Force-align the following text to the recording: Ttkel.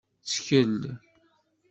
Ttkel. 0.23 0.79